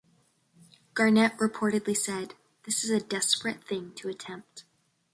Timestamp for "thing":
3.67-3.93